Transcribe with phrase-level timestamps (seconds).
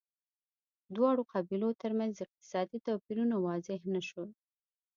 [0.95, 4.29] دواړو قبیلو ترمنځ اقتصادي توپیرونه واضح نه شول